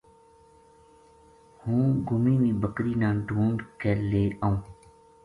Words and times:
ہوں 1.63 1.85
گُمی 2.07 2.35
وی 2.41 2.51
بکری 2.61 2.93
نا 3.01 3.09
ڈُھونڈ 3.27 3.57
کے 3.79 3.91
لے 4.09 4.23
آؤں 4.45 4.57